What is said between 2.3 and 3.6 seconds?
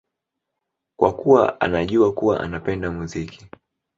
anapenda muziki